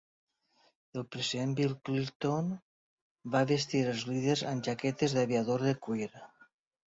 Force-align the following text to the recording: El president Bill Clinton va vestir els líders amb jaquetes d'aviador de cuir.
El 0.99 1.03
president 1.15 1.51
Bill 1.59 1.73
Clinton 1.89 2.47
va 3.35 3.43
vestir 3.51 3.83
els 3.91 4.01
líders 4.13 4.43
amb 4.53 4.67
jaquetes 4.69 5.17
d'aviador 5.19 5.67
de 5.69 5.75
cuir. 5.89 6.09